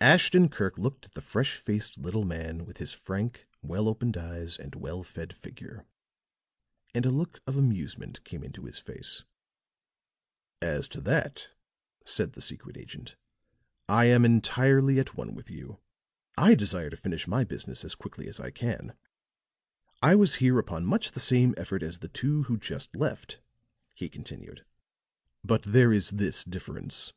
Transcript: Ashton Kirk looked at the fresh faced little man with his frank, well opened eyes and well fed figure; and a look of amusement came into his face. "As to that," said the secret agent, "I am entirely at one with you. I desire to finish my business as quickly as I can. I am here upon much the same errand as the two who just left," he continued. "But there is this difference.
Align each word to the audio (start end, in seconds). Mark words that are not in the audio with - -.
Ashton 0.00 0.48
Kirk 0.48 0.78
looked 0.78 1.06
at 1.06 1.14
the 1.14 1.20
fresh 1.20 1.56
faced 1.56 1.98
little 1.98 2.24
man 2.24 2.64
with 2.66 2.76
his 2.78 2.92
frank, 2.92 3.48
well 3.62 3.88
opened 3.88 4.16
eyes 4.16 4.56
and 4.56 4.76
well 4.76 5.02
fed 5.02 5.32
figure; 5.32 5.84
and 6.94 7.04
a 7.04 7.10
look 7.10 7.40
of 7.48 7.56
amusement 7.56 8.22
came 8.22 8.44
into 8.44 8.66
his 8.66 8.78
face. 8.78 9.24
"As 10.62 10.86
to 10.90 11.00
that," 11.00 11.50
said 12.04 12.34
the 12.34 12.40
secret 12.40 12.76
agent, 12.76 13.16
"I 13.88 14.04
am 14.04 14.24
entirely 14.24 15.00
at 15.00 15.16
one 15.16 15.34
with 15.34 15.50
you. 15.50 15.80
I 16.38 16.54
desire 16.54 16.90
to 16.90 16.96
finish 16.96 17.26
my 17.26 17.42
business 17.42 17.84
as 17.84 17.96
quickly 17.96 18.28
as 18.28 18.38
I 18.38 18.52
can. 18.52 18.94
I 20.00 20.12
am 20.12 20.24
here 20.26 20.60
upon 20.60 20.86
much 20.86 21.10
the 21.10 21.18
same 21.18 21.56
errand 21.58 21.82
as 21.82 21.98
the 21.98 22.08
two 22.08 22.44
who 22.44 22.56
just 22.56 22.94
left," 22.94 23.40
he 23.94 24.08
continued. 24.08 24.64
"But 25.42 25.64
there 25.64 25.92
is 25.92 26.10
this 26.10 26.44
difference. 26.44 27.12